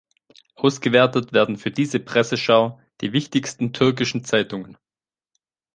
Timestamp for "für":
1.57-1.69